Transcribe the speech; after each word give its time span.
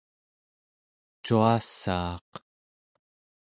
cuassaaq 1.25 2.29